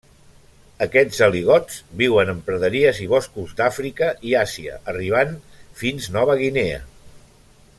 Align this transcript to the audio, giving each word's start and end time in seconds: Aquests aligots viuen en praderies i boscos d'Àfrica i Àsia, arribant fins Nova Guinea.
Aquests 0.83 1.19
aligots 1.25 1.75
viuen 1.99 2.31
en 2.33 2.39
praderies 2.47 3.01
i 3.05 3.07
boscos 3.11 3.53
d'Àfrica 3.59 4.09
i 4.31 4.33
Àsia, 4.43 4.79
arribant 4.95 5.37
fins 5.83 6.09
Nova 6.17 6.39
Guinea. 6.41 6.81